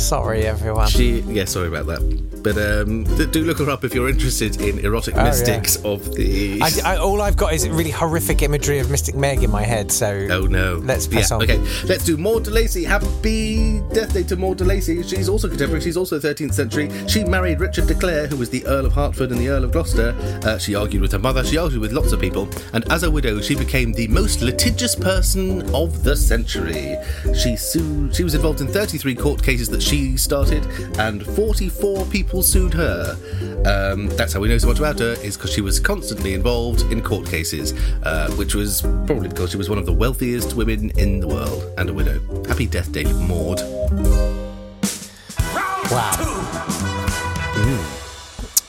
sorry, 0.05 0.47
everyone. 0.47 0.89
She, 0.89 1.21
yeah, 1.21 1.47
sorry 1.47 1.69
about 1.69 1.87
that. 1.87 2.34
But 2.45 2.59
um, 2.59 3.05
do 3.31 3.43
look 3.43 3.59
her 3.59 3.71
up 3.71 3.85
if 3.85 3.95
you're 3.95 4.11
interested 4.11 4.61
in 4.61 4.79
erotic 4.81 5.15
Oh, 5.15 5.19
yeah. 5.19 5.25
mystics 5.25 5.77
of 5.77 6.15
the. 6.15 6.61
I, 6.61 6.93
I, 6.93 6.97
all 6.99 7.23
I've 7.23 7.39
got 7.39 7.55
is 7.55 7.67
really 7.69 7.91
horrific 7.91 8.43
imagery 8.43 8.81
of 8.81 8.91
Mystic 8.91 9.15
Meg 9.17 9.43
in 9.43 9.51
my 9.51 9.63
head. 9.63 9.91
So 9.91 10.29
Oh 10.31 10.43
no. 10.43 10.75
Let's 10.85 11.07
pass 11.07 11.31
yeah, 11.31 11.37
on. 11.37 11.43
Okay, 11.43 11.59
let's 11.87 12.05
do 12.05 12.19
Maud 12.19 12.45
de 12.45 12.51
Lacy. 12.51 12.85
Happy 12.85 13.81
Death 13.95 14.13
Day 14.13 14.25
to 14.25 14.37
Maud 14.37 14.59
de 14.59 14.65
Lacy. 14.65 15.03
She's 15.03 15.29
also 15.31 15.49
contemporary. 15.49 15.81
She's 15.83 15.97
also 15.97 16.21
13th 16.21 16.53
century. 16.53 16.91
She 17.09 17.25
married 17.25 17.61
Richard 17.61 17.87
de 17.87 17.95
Clare, 17.95 18.27
who 18.27 18.37
was 18.37 18.51
the 18.51 18.65
Earl 18.67 18.85
of 18.85 18.93
Hertford 18.93 19.31
and 19.33 19.41
the 19.41 19.49
Earl 19.49 19.65
of 19.65 19.73
Gloucester. 19.73 20.15
Uh, 20.45 20.59
she 20.59 20.75
argued 20.75 21.01
with 21.01 21.13
her 21.13 21.19
mother. 21.19 21.43
She 21.45 21.57
argued 21.57 21.81
with 21.81 21.93
lots 21.93 22.13
of 22.13 22.21
people. 22.21 22.47
And 22.75 22.85
as 22.93 23.05
a 23.05 23.11
widow, 23.11 23.41
she 23.41 23.55
became 23.57 23.93
the 23.93 24.09
most 24.09 24.43
litigious 24.43 24.95
person 24.95 25.63
of 25.75 26.05
the 26.05 26.15
century. 26.15 26.97
She 27.35 27.57
sued. 27.57 28.15
She 28.15 28.23
was 28.23 28.35
involved 28.35 28.61
in 28.61 28.69
33 28.69 29.15
court 29.15 29.43
cases 29.43 29.71
that 29.71 29.83
she 29.83 30.19
started, 30.19 30.67
and 30.99 31.25
44 31.25 32.05
people 32.07 32.34
sued 32.43 32.75
her. 32.75 33.17
Um, 33.67 34.09
that's 34.09 34.33
how 34.33 34.41
we 34.41 34.49
know 34.49 34.59
so 34.59 34.69
much 34.69 34.79
about 34.79 34.99
her, 34.99 35.13
is 35.23 35.37
because 35.37 35.53
she 35.53 35.61
was 35.61 35.79
constantly 35.81 36.35
involved 36.35 36.83
in 36.93 37.01
court 37.03 37.27
cases, 37.27 37.73
uh, 38.03 38.31
which 38.33 38.55
was 38.55 38.83
probably 39.07 39.29
because 39.29 39.51
she 39.53 39.57
was 39.57 39.69
one 39.69 39.79
of 39.79 39.87
the 39.87 39.93
wealthiest 39.93 40.55
women 40.55 40.91
in 40.99 41.21
the 41.21 41.29
world 41.29 41.63
and 41.79 41.89
a 41.91 41.93
widow. 41.93 42.21
Happy 42.47 42.67
Death 42.67 42.93
Day, 42.93 43.05
Maud. 43.05 43.61
Wow. 45.91 46.13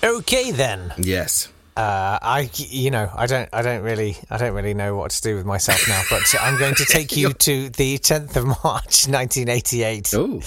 two. 0.01 0.07
Okay 0.07 0.51
then. 0.51 0.93
Yes. 0.97 1.49
Uh, 1.77 2.17
I, 2.21 2.49
you 2.55 2.89
know, 2.91 3.09
I 3.13 3.25
don't, 3.25 3.49
I 3.51 3.61
don't 3.61 3.81
really, 3.81 4.15
I 4.29 4.37
don't 4.37 4.53
really 4.53 4.73
know 4.73 4.95
what 4.95 5.11
to 5.11 5.21
do 5.21 5.35
with 5.35 5.45
myself 5.45 5.87
now. 5.89 6.01
But 6.09 6.21
I'm 6.39 6.57
going 6.57 6.75
to 6.75 6.85
take 6.89 7.17
you 7.17 7.33
to 7.33 7.69
the 7.69 7.97
10th 7.97 8.35
of 8.37 8.45
March, 8.63 9.07
1988, 9.09 10.13
Oh. 10.13 10.41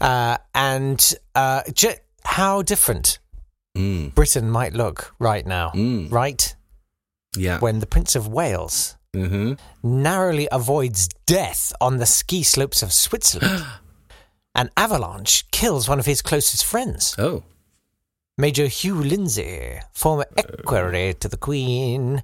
uh, 0.00 0.38
and 0.54 1.14
uh, 1.34 1.62
ju- 1.74 1.92
how 2.24 2.62
different 2.62 3.18
Mm. 3.76 4.14
Britain 4.14 4.50
might 4.50 4.74
look 4.74 5.14
right 5.18 5.46
now, 5.46 5.70
Mm. 5.74 6.12
right 6.12 6.54
Yeah. 7.36 7.58
when 7.58 7.80
the 7.80 7.86
Prince 7.86 8.14
of 8.14 8.28
Wales 8.28 8.96
hmm 9.14 9.54
narrowly 9.82 10.48
avoids 10.52 11.08
death 11.26 11.72
on 11.80 11.96
the 11.98 12.06
ski 12.06 12.42
slopes 12.42 12.82
of 12.82 12.92
Switzerland. 12.92 13.64
An 14.54 14.70
avalanche 14.76 15.50
kills 15.50 15.88
one 15.88 15.98
of 15.98 16.04
his 16.06 16.20
closest 16.22 16.64
friends. 16.64 17.14
Oh. 17.18 17.42
Major 18.38 18.66
Hugh 18.66 19.02
Lindsay, 19.02 19.78
former 19.92 20.26
equerry 20.36 21.14
to 21.20 21.28
the 21.28 21.36
Queen, 21.38 22.22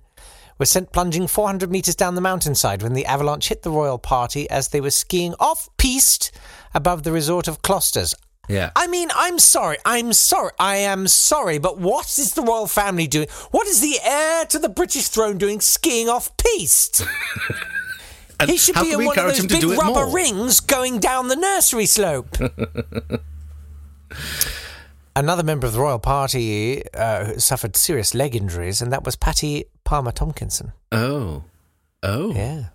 was 0.59 0.69
sent 0.71 0.93
plunging 0.93 1.27
400 1.29 1.71
metres 1.71 1.95
down 1.95 2.15
the 2.15 2.21
mountainside 2.21 2.83
when 2.83 2.93
the 2.95 3.07
avalanche 3.07 3.49
hit 3.49 3.63
the 3.63 3.71
royal 3.71 3.99
party 3.99 4.49
as 4.51 4.69
they 4.69 4.81
were 4.81 4.91
skiing 4.91 5.35
off 5.41 5.69
piste 5.79 6.31
above 6.75 7.03
the 7.05 7.13
resort 7.13 7.49
of 7.49 7.63
Klosters. 7.63 8.15
Yeah. 8.49 8.71
I 8.75 8.87
mean, 8.87 9.09
I'm 9.15 9.39
sorry, 9.39 9.77
I'm 9.85 10.13
sorry, 10.13 10.53
I 10.59 10.77
am 10.77 11.07
sorry, 11.07 11.59
but 11.59 11.79
what 11.79 12.19
is 12.19 12.33
the 12.35 12.43
royal 12.43 12.67
family 12.67 13.07
doing? 13.07 13.29
What 13.51 13.67
is 13.67 13.81
the 13.81 13.99
heir 14.03 14.47
to 14.47 14.59
the 14.59 14.71
British 14.71 15.09
throne 15.09 15.39
doing 15.39 15.61
skiing 15.61 16.09
off 16.09 16.35
piste? 16.37 17.05
He 18.47 18.57
should 18.57 18.77
be 18.77 18.93
in 18.93 19.05
one 19.05 19.19
of 19.19 19.37
those 19.37 19.45
big 19.47 19.65
rubber 19.65 20.07
more? 20.07 20.15
rings 20.15 20.61
going 20.61 21.01
down 21.01 21.27
the 21.27 21.35
nursery 21.35 21.87
slope. 21.87 22.37
Another 25.17 25.43
member 25.43 25.67
of 25.67 25.73
the 25.73 25.81
royal 25.81 25.99
party 25.99 26.85
uh, 26.95 27.37
suffered 27.39 27.77
serious 27.77 28.15
leg 28.15 28.37
injuries, 28.37 28.81
and 28.81 28.93
that 28.93 29.03
was 29.05 29.17
Patty 29.17 29.65
Palmer 29.83 30.13
Tomkinson. 30.13 30.71
Oh. 30.93 31.43
Oh. 32.05 32.33
Yeah, 32.33 32.67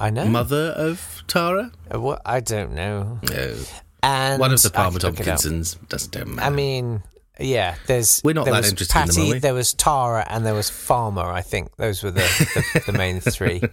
I 0.00 0.10
know. 0.10 0.24
Mother 0.24 0.74
of 0.76 1.22
Tara? 1.28 1.70
Uh, 1.94 2.00
what- 2.00 2.22
I 2.26 2.40
don't 2.40 2.72
know. 2.74 3.20
No. 3.30 3.54
And 4.02 4.40
One 4.40 4.52
of 4.52 4.62
the 4.62 4.70
Palmer 4.70 4.98
could 4.98 5.04
look 5.04 5.20
it 5.20 5.28
up. 5.28 5.38
Tomkinsons. 5.38 5.88
Doesn't 5.88 6.34
matter. 6.34 6.46
I 6.46 6.50
mean, 6.50 7.02
yeah. 7.38 7.76
There's 7.86 8.20
We're 8.24 8.34
not 8.34 8.44
there 8.44 8.54
that 8.54 8.60
was 8.60 8.70
interested 8.70 8.98
in 8.98 9.06
them, 9.06 9.26
Patty. 9.26 9.38
There 9.38 9.54
was 9.54 9.74
Tara, 9.74 10.26
and 10.28 10.44
there 10.44 10.54
was 10.54 10.68
Farmer. 10.68 11.30
I 11.30 11.42
think 11.42 11.76
those 11.76 12.02
were 12.02 12.10
the 12.10 12.20
the, 12.74 12.92
the 12.92 12.98
main 12.98 13.20
three. 13.20 13.62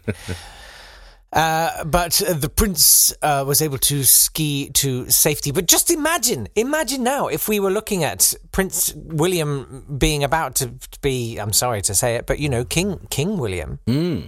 Uh, 1.32 1.84
but 1.84 2.22
uh, 2.24 2.34
the 2.34 2.50
prince 2.50 3.14
uh, 3.22 3.44
was 3.46 3.62
able 3.62 3.78
to 3.78 4.04
ski 4.04 4.72
to 4.72 5.08
safety. 5.12 5.52
But 5.52 5.68
just 5.68 5.92
imagine, 5.92 6.48
imagine 6.56 7.04
now 7.04 7.28
if 7.28 7.48
we 7.48 7.60
were 7.60 7.70
looking 7.70 8.04
at 8.04 8.34
Prince 8.52 8.94
William 8.96 9.86
being 9.96 10.24
about 10.24 10.56
to 10.56 10.74
be, 11.02 11.38
I'm 11.38 11.54
sorry 11.54 11.84
to 11.84 11.94
say 11.94 12.16
it, 12.16 12.26
but 12.26 12.40
you 12.40 12.50
know, 12.50 12.66
King 12.66 13.06
King 13.12 13.38
William. 13.38 13.80
Hmm. 13.86 14.20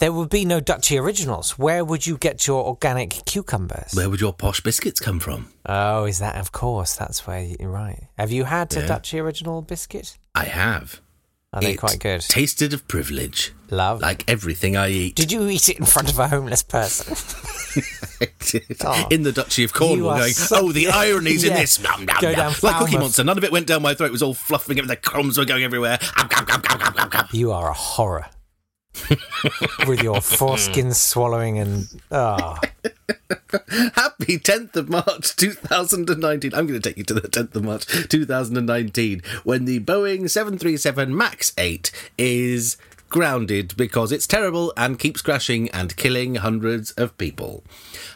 There 0.00 0.12
would 0.12 0.30
be 0.30 0.46
no 0.46 0.60
Duchy 0.60 0.96
originals. 0.96 1.58
Where 1.58 1.84
would 1.84 2.06
you 2.06 2.16
get 2.16 2.46
your 2.46 2.64
organic 2.64 3.10
cucumbers? 3.26 3.92
Where 3.92 4.08
would 4.08 4.20
your 4.20 4.32
posh 4.32 4.62
biscuits 4.62 4.98
come 4.98 5.20
from? 5.20 5.52
Oh, 5.66 6.04
is 6.06 6.20
that? 6.20 6.36
Of 6.36 6.52
course, 6.52 6.96
that's 6.96 7.26
where 7.26 7.42
you're 7.42 7.68
right. 7.68 8.08
Have 8.18 8.30
you 8.32 8.44
had 8.44 8.74
a 8.76 8.80
Yeah. 8.80 8.86
Duchy 8.86 9.18
original 9.20 9.60
biscuit? 9.60 10.16
I 10.34 10.44
have. 10.46 11.02
Are 11.52 11.60
they 11.60 11.72
It 11.72 11.76
quite 11.76 11.98
good? 11.98 12.22
Tasted 12.22 12.72
of 12.72 12.88
privilege. 12.88 13.52
Love. 13.70 14.00
Like 14.00 14.24
everything 14.26 14.74
I 14.76 14.88
eat. 14.88 15.16
Did 15.16 15.32
you 15.32 15.46
eat 15.48 15.68
it 15.68 15.78
in 15.78 15.84
front 15.84 16.10
of 16.10 16.18
a 16.18 16.28
homeless 16.28 16.62
person? 16.62 17.14
Oh. 18.84 19.06
in 19.10 19.22
the 19.22 19.30
Duchy 19.32 19.62
of 19.64 19.72
Cornwall, 19.72 20.18
going, 20.18 20.32
so- 20.32 20.56
oh, 20.66 20.72
the 20.72 20.88
ironies 20.92 21.44
in 21.44 21.54
this. 21.54 21.80
Nom, 21.80 22.04
nom, 22.04 22.16
Go 22.20 22.28
nom. 22.28 22.36
down 22.36 22.54
Like 22.62 22.78
Cookie 22.78 22.98
Monster. 22.98 23.22
None 23.22 23.38
of 23.38 23.44
it 23.44 23.52
went 23.52 23.66
down 23.68 23.80
my 23.80 23.94
throat. 23.94 24.06
It 24.06 24.12
was 24.12 24.22
all 24.22 24.34
fluffing. 24.34 24.78
and 24.80 24.90
The 24.90 24.96
crumbs 24.96 25.38
were 25.38 25.44
going 25.44 25.62
everywhere. 25.62 25.98
You 27.32 27.52
are 27.52 27.68
a 27.70 27.72
horror. 27.74 28.26
With 29.86 30.02
your 30.02 30.20
foreskin 30.20 30.86
hmm. 30.86 30.92
swallowing 30.92 31.58
and 31.58 31.88
oh, 32.10 32.58
Happy 33.94 34.38
10th 34.38 34.76
of 34.76 34.88
March 34.88 35.36
2019. 35.36 36.54
I'm 36.54 36.66
going 36.66 36.80
to 36.80 36.88
take 36.88 36.98
you 36.98 37.04
to 37.04 37.14
the 37.14 37.22
10th 37.22 37.54
of 37.56 37.64
March 37.64 37.86
2019 38.08 39.22
when 39.44 39.64
the 39.64 39.80
Boeing 39.80 40.28
737 40.28 41.16
MAX 41.16 41.52
8 41.56 41.90
is 42.18 42.76
grounded 43.10 43.76
because 43.76 44.12
it's 44.12 44.26
terrible 44.26 44.72
and 44.76 44.98
keeps 44.98 45.20
crashing 45.20 45.68
and 45.70 45.96
killing 45.96 46.36
hundreds 46.36 46.92
of 46.92 47.16
people. 47.18 47.62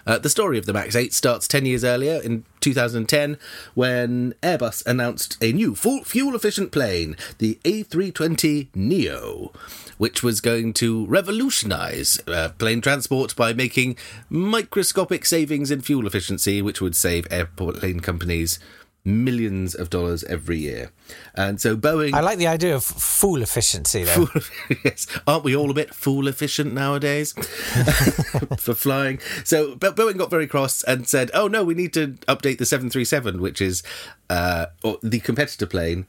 Uh, 0.06 0.18
the 0.18 0.30
story 0.30 0.56
of 0.56 0.64
the 0.64 0.72
MAX 0.72 0.96
8 0.96 1.12
starts 1.12 1.46
10 1.46 1.66
years 1.66 1.84
earlier 1.84 2.20
in 2.22 2.44
2010 2.60 3.36
when 3.74 4.32
Airbus 4.42 4.86
announced 4.86 5.36
a 5.42 5.52
new 5.52 5.74
fuel 5.74 6.34
efficient 6.34 6.72
plane, 6.72 7.16
the 7.38 7.58
A320 7.64 8.68
Neo 8.74 9.52
which 9.98 10.22
was 10.22 10.40
going 10.40 10.72
to 10.74 11.06
revolutionize 11.06 12.20
uh, 12.26 12.50
plane 12.58 12.80
transport 12.80 13.34
by 13.36 13.52
making 13.52 13.96
microscopic 14.28 15.24
savings 15.24 15.70
in 15.70 15.80
fuel 15.80 16.06
efficiency, 16.06 16.60
which 16.60 16.80
would 16.80 16.96
save 16.96 17.26
airplane 17.30 18.00
companies 18.00 18.58
millions 19.04 19.74
of 19.74 19.90
dollars 19.90 20.24
every 20.24 20.58
year. 20.58 20.90
And 21.34 21.60
so 21.60 21.76
Boeing. 21.76 22.14
I 22.14 22.20
like 22.20 22.38
the 22.38 22.46
idea 22.46 22.74
of 22.74 22.84
fool 22.84 23.42
efficiency 23.42 24.04
though. 24.04 24.28
yes, 24.84 25.06
aren't 25.26 25.44
we 25.44 25.54
all 25.54 25.70
a 25.70 25.74
bit 25.74 25.94
fool 25.94 26.26
efficient 26.26 26.72
nowadays 26.72 27.32
for 28.58 28.74
flying? 28.74 29.20
So 29.44 29.76
Bo- 29.76 29.92
Boeing 29.92 30.16
got 30.16 30.30
very 30.30 30.46
cross 30.46 30.82
and 30.84 31.06
said, 31.06 31.30
"Oh 31.34 31.48
no, 31.48 31.64
we 31.64 31.74
need 31.74 31.92
to 31.94 32.08
update 32.28 32.58
the 32.58 32.66
737, 32.66 33.40
which 33.40 33.60
is 33.60 33.82
uh, 34.30 34.66
or 34.82 34.98
the 35.02 35.20
competitor 35.20 35.66
plane." 35.66 36.06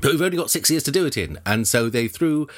But 0.00 0.12
we've 0.12 0.20
only 0.20 0.36
got 0.36 0.50
six 0.50 0.70
years 0.70 0.82
to 0.84 0.90
do 0.90 1.06
it 1.06 1.16
in, 1.16 1.38
and 1.46 1.66
so 1.66 1.88
they 1.88 2.06
threw 2.06 2.48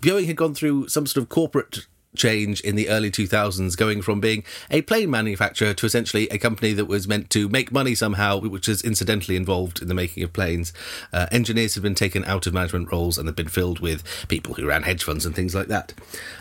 Boeing 0.00 0.26
had 0.26 0.36
gone 0.36 0.54
through 0.54 0.88
some 0.88 1.06
sort 1.06 1.22
of 1.22 1.28
corporate 1.28 1.86
change 2.14 2.60
in 2.60 2.76
the 2.76 2.88
early 2.88 3.10
2000s, 3.10 3.76
going 3.76 4.02
from 4.02 4.20
being 4.20 4.44
a 4.70 4.82
plane 4.82 5.10
manufacturer 5.10 5.74
to 5.74 5.86
essentially 5.86 6.28
a 6.28 6.38
company 6.38 6.72
that 6.72 6.84
was 6.84 7.08
meant 7.08 7.30
to 7.30 7.48
make 7.48 7.72
money 7.72 7.94
somehow, 7.94 8.38
which 8.38 8.68
is 8.68 8.82
incidentally 8.82 9.36
involved 9.36 9.80
in 9.80 9.88
the 9.88 9.94
making 9.94 10.22
of 10.22 10.32
planes. 10.32 10.72
Uh, 11.12 11.26
engineers 11.32 11.74
had 11.74 11.82
been 11.82 11.94
taken 11.94 12.24
out 12.24 12.46
of 12.46 12.54
management 12.54 12.90
roles 12.92 13.18
and 13.18 13.26
had 13.26 13.36
been 13.36 13.48
filled 13.48 13.80
with 13.80 14.04
people 14.28 14.54
who 14.54 14.66
ran 14.66 14.82
hedge 14.82 15.04
funds 15.04 15.24
and 15.24 15.34
things 15.34 15.54
like 15.54 15.68
that. 15.68 15.94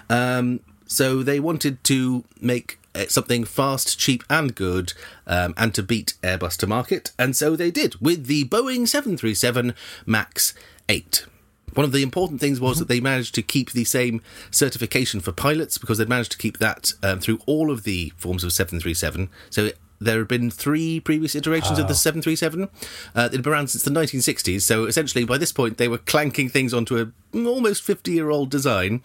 Um, 0.10 0.60
so 0.86 1.24
they 1.24 1.40
wanted 1.40 1.84
to 1.86 2.26
make 2.42 2.78
uh, 2.94 3.06
something 3.08 3.46
fast, 3.46 3.98
cheap, 3.98 4.24
and 4.30 4.54
good, 4.54 4.92
um, 5.26 5.54
and 5.56 5.74
to 5.74 5.82
beat 5.82 6.16
Airbus 6.22 6.58
to 6.58 6.68
market. 6.68 7.12
And 7.18 7.36
so 7.36 7.56
they 7.56 7.72
did 7.72 7.96
with 8.02 8.26
the 8.26 8.44
Boeing 8.46 8.88
737 8.88 9.74
MAX 10.06 10.54
8. 10.90 11.26
One 11.74 11.86
of 11.86 11.92
the 11.92 12.04
important 12.04 12.40
things 12.40 12.60
was 12.60 12.80
that 12.80 12.88
they 12.88 13.00
managed 13.00 13.36
to 13.36 13.42
keep 13.42 13.72
the 13.72 13.86
same 13.86 14.22
certification 14.50 15.20
for 15.20 15.32
pilots 15.32 15.78
because 15.78 15.98
they'd 15.98 16.10
managed 16.10 16.32
to 16.34 16.38
keep 16.38 16.60
that 16.60 16.94
um, 17.04 17.20
through 17.20 17.40
all 17.46 17.72
of 17.72 17.84
the 17.84 18.12
forms 18.18 18.44
of 18.44 18.52
737. 18.54 19.30
So 19.50 19.66
it, 19.66 19.78
there 20.02 20.18
have 20.18 20.28
been 20.28 20.50
three 20.50 21.00
previous 21.00 21.36
iterations 21.36 21.78
of 21.78 21.88
the 21.88 21.94
737. 21.94 22.70
Uh, 23.14 23.28
they'd 23.28 23.44
been 23.44 23.52
around 23.52 23.68
since 23.68 23.84
the 23.84 23.92
1960s. 23.92 24.62
So 24.62 24.86
essentially, 24.86 25.26
by 25.26 25.38
this 25.38 25.52
point, 25.52 25.78
they 25.78 25.88
were 25.88 26.00
clanking 26.00 26.50
things 26.50 26.74
onto 26.74 26.98
a 26.98 27.06
mm, 27.36 27.48
almost 27.48 27.84
50 27.84 28.12
year 28.12 28.32
old 28.32 28.50
design. 28.50 29.04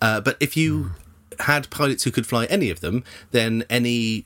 Uh, 0.00 0.20
but 0.20 0.36
if 0.38 0.56
you 0.56 0.92
had 1.40 1.68
pilots 1.70 2.04
who 2.04 2.12
could 2.12 2.26
fly 2.26 2.44
any 2.46 2.70
of 2.70 2.80
them, 2.80 3.02
then 3.32 3.64
any 3.68 4.24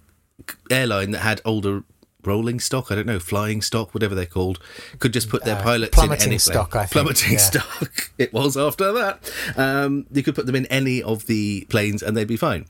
airline 0.70 1.10
that 1.12 1.20
had 1.20 1.40
older 1.44 1.84
rolling 2.24 2.60
stock, 2.60 2.90
I 2.90 2.94
don't 2.94 3.06
know, 3.06 3.18
flying 3.18 3.62
stock, 3.62 3.92
whatever 3.94 4.14
they're 4.14 4.26
called, 4.26 4.58
could 4.98 5.12
just 5.12 5.28
put 5.28 5.44
their 5.44 5.56
Uh, 5.56 5.62
pilots 5.62 5.98
in 6.02 6.12
any 6.28 6.38
stock, 6.38 6.70
plane. 6.72 6.82
I 6.82 6.86
think, 6.86 6.92
Plummeting 7.06 7.32
yeah. 7.32 7.38
stock. 7.38 8.10
It 8.18 8.32
was 8.32 8.56
after 8.56 8.92
that. 8.92 9.32
Um, 9.56 10.06
you 10.12 10.22
could 10.22 10.34
put 10.34 10.46
them 10.46 10.54
in 10.54 10.66
any 10.66 11.02
of 11.02 11.26
the 11.26 11.66
planes 11.70 12.02
and 12.02 12.16
they'd 12.16 12.28
be 12.28 12.36
fine. 12.36 12.66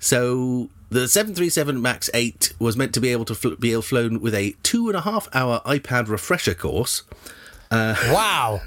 So 0.00 0.70
the 0.88 1.06
737 1.08 1.80
MAX 1.82 2.08
8 2.14 2.54
was 2.58 2.76
meant 2.76 2.94
to 2.94 3.00
be 3.00 3.10
able 3.10 3.24
to 3.26 3.34
fl- 3.34 3.54
be 3.60 3.78
flown 3.82 4.20
with 4.20 4.34
a 4.34 4.54
two 4.62 4.88
and 4.88 4.96
a 4.96 5.02
half 5.02 5.28
hour 5.34 5.60
iPad 5.66 6.08
refresher 6.08 6.54
course. 6.54 7.02
wow. 7.70 8.60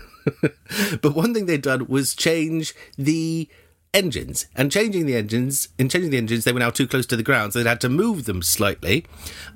But 1.01 1.15
one 1.15 1.33
thing 1.33 1.45
they'd 1.45 1.61
done 1.61 1.87
was 1.87 2.13
change 2.13 2.75
the 2.97 3.47
engines. 3.93 4.45
And 4.55 4.71
changing 4.71 5.05
the 5.05 5.15
engines, 5.15 5.69
in 5.79 5.89
changing 5.89 6.11
the 6.11 6.17
engines, 6.17 6.43
they 6.43 6.53
were 6.53 6.59
now 6.59 6.69
too 6.69 6.87
close 6.87 7.05
to 7.07 7.15
the 7.15 7.23
ground, 7.23 7.53
so 7.53 7.59
they'd 7.59 7.69
had 7.69 7.81
to 7.81 7.89
move 7.89 8.25
them 8.25 8.43
slightly, 8.43 9.05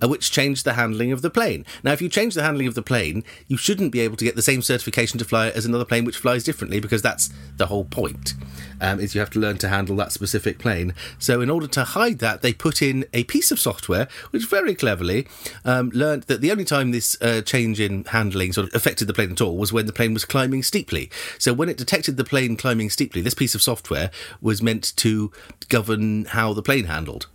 uh, 0.01 0.07
which 0.07 0.31
changed 0.31 0.65
the 0.65 0.73
handling 0.73 1.11
of 1.11 1.21
the 1.21 1.29
plane. 1.29 1.65
Now, 1.83 1.91
if 1.91 2.01
you 2.01 2.09
change 2.09 2.33
the 2.33 2.43
handling 2.43 2.67
of 2.67 2.73
the 2.73 2.81
plane, 2.81 3.23
you 3.47 3.57
shouldn't 3.57 3.91
be 3.91 3.99
able 3.99 4.17
to 4.17 4.25
get 4.25 4.35
the 4.35 4.41
same 4.41 4.61
certification 4.61 5.19
to 5.19 5.25
fly 5.25 5.49
as 5.49 5.65
another 5.65 5.85
plane 5.85 6.05
which 6.05 6.17
flies 6.17 6.43
differently, 6.43 6.79
because 6.79 7.01
that's 7.01 7.29
the 7.57 7.67
whole 7.67 7.85
point. 7.85 8.33
Um, 8.81 8.99
is 8.99 9.13
you 9.13 9.21
have 9.21 9.29
to 9.31 9.39
learn 9.39 9.59
to 9.59 9.69
handle 9.69 9.95
that 9.97 10.11
specific 10.11 10.59
plane. 10.59 10.93
So, 11.19 11.39
in 11.39 11.49
order 11.49 11.67
to 11.67 11.83
hide 11.83 12.19
that, 12.19 12.41
they 12.41 12.53
put 12.53 12.81
in 12.81 13.05
a 13.13 13.23
piece 13.25 13.51
of 13.51 13.59
software 13.59 14.07
which 14.31 14.45
very 14.45 14.75
cleverly 14.75 15.27
um, 15.63 15.89
learned 15.93 16.23
that 16.23 16.41
the 16.41 16.51
only 16.51 16.65
time 16.65 16.91
this 16.91 17.15
uh, 17.21 17.41
change 17.41 17.79
in 17.79 18.03
handling 18.05 18.51
sort 18.51 18.67
of 18.67 18.75
affected 18.75 19.07
the 19.07 19.13
plane 19.13 19.31
at 19.31 19.41
all 19.41 19.57
was 19.57 19.71
when 19.71 19.85
the 19.85 19.93
plane 19.93 20.13
was 20.13 20.25
climbing 20.25 20.63
steeply. 20.63 21.09
So, 21.37 21.53
when 21.53 21.69
it 21.69 21.77
detected 21.77 22.17
the 22.17 22.23
plane 22.23 22.57
climbing 22.57 22.89
steeply, 22.89 23.21
this 23.21 23.35
piece 23.35 23.55
of 23.55 23.61
software 23.61 24.09
was 24.41 24.61
meant 24.61 24.95
to 24.97 25.31
govern 25.69 26.25
how 26.25 26.53
the 26.53 26.61
plane 26.61 26.85
handled. 26.85 27.27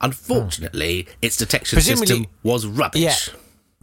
Unfortunately, 0.00 1.06
its 1.20 1.36
detection 1.36 1.76
Presumably- 1.76 2.06
system 2.06 2.26
was 2.42 2.66
rubbish. 2.66 3.00
Yeah. 3.02 3.14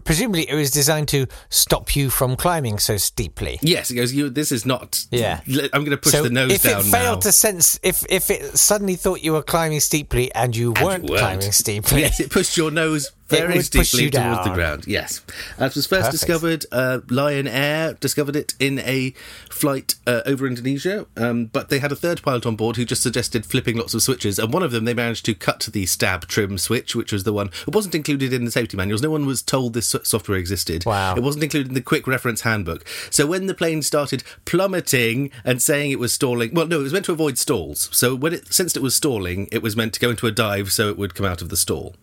presumably 0.04 0.50
it 0.50 0.56
was 0.56 0.72
designed 0.72 1.08
to 1.10 1.28
stop 1.50 1.94
you 1.96 2.10
from 2.10 2.36
climbing 2.38 2.80
so 2.80 2.96
steeply. 2.98 3.60
Yes, 3.62 3.92
it 3.92 3.96
goes. 3.96 4.14
You. 4.14 4.30
This 4.30 4.52
is 4.52 4.66
not. 4.66 5.06
Yeah. 5.12 5.42
I'm 5.74 5.84
going 5.84 5.92
to 5.92 5.98
push 5.98 6.14
so 6.14 6.24
the 6.24 6.30
nose 6.30 6.52
if 6.54 6.64
down 6.64 6.80
it 6.80 6.84
failed 6.86 7.18
now. 7.18 7.20
to 7.28 7.32
sense, 7.32 7.80
if 7.84 8.04
if 8.10 8.32
it 8.32 8.58
suddenly 8.58 8.96
thought 8.96 9.22
you 9.22 9.34
were 9.34 9.44
climbing 9.44 9.80
steeply 9.82 10.34
and 10.34 10.56
you 10.56 10.70
And 10.70 10.80
you 10.80 10.86
weren't, 10.86 11.08
climbing 11.08 11.52
steeply, 11.52 12.00
Yes, 12.08 12.20
it 12.20 12.32
pushed 12.32 12.56
your 12.58 12.72
nose 12.72 13.12
very 13.30 13.58
would 13.58 13.72
push 13.72 13.90
steeply 13.90 14.06
you 14.06 14.12
towards 14.12 14.44
the 14.46 14.54
ground. 14.54 14.86
Yes. 14.88 15.22
As 15.58 15.76
was 15.76 15.86
first 15.86 16.06
Perfect. 16.06 16.12
discovered, 16.12 16.66
uh, 16.72 17.00
Lion 17.10 17.48
Air 17.48 17.94
discovered 17.96 18.36
it 18.36 18.54
in 18.60 18.80
a 18.80 19.12
flight 19.50 19.96
uh, 20.06 20.22
over 20.26 20.48
Indonesia, 20.48 21.06
um, 21.18 21.46
but 21.46 21.70
they 21.70 21.80
had 21.80 21.92
a 21.92 21.96
third 21.96 22.22
pilot 22.22 22.46
on 22.46 22.56
board 22.56 22.78
who 22.78 22.86
just 22.86 23.04
suggested 23.04 23.46
flipping 23.46 23.78
lots 23.78 23.94
of 23.94 24.02
switches, 24.02 24.40
and 24.40 24.54
one 24.54 24.64
of 24.64 24.72
them 24.72 24.86
they 24.86 24.94
managed 24.94 25.26
to 25.26 25.34
cut 25.34 25.68
the 25.72 25.86
stab 25.86 26.28
trim 26.28 26.58
switch, 26.58 26.96
which 26.96 27.12
was 27.12 27.24
the 27.24 27.34
one 27.34 27.50
it 27.68 27.74
wasn't 27.74 27.96
included 27.96 28.32
in 28.32 28.46
the 28.46 28.52
safety 28.52 28.78
manuals. 28.78 29.02
No 29.02 29.12
one 29.12 29.26
was 29.26 29.42
told 29.42 29.74
this 29.74 29.96
software 30.04 30.38
existed. 30.38 30.86
Wow. 30.86 31.16
It 31.16 31.24
wasn't 31.24 31.44
included 31.44 31.70
in 31.70 31.74
the 31.74 31.82
quick 31.82 32.08
reference 32.08 32.42
handbook. 32.42 32.88
So 33.10 33.26
when 33.26 33.48
the 33.48 33.54
plane 33.54 33.82
started 33.82 34.24
plummeting 34.46 35.32
and 35.44 35.62
saying 35.62 35.92
it 35.92 36.00
was 36.00 36.14
stalling, 36.14 36.54
well, 36.54 36.68
no, 36.68 36.80
it 36.80 36.84
was 36.84 36.94
meant 36.94 37.06
to 37.06 37.12
avoid 37.12 37.38
stalls. 37.38 37.90
So 37.92 38.16
when 38.16 38.34
it 38.34 38.54
sensed 38.54 38.78
it 38.78 38.84
was 38.84 38.96
stalling, 38.96 39.48
it 39.52 39.62
was 39.62 39.76
meant 39.76 39.94
to 39.94 40.00
go 40.00 40.10
into 40.10 40.28
a 40.28 40.32
dive 40.32 40.72
so 40.72 40.90
it 40.90 40.98
would 40.98 41.16
come 41.16 41.26
out 41.26 41.42
of 41.42 41.50
the 41.50 41.58
stall. 41.58 41.96